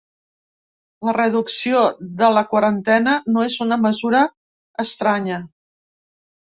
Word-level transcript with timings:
La 1.09 1.13
reducció 1.17 1.83
de 2.23 2.31
la 2.39 2.45
quarantena 2.55 3.15
no 3.37 3.47
és 3.53 3.61
una 3.69 3.81
mesura 3.87 4.27
estranya. 4.89 5.43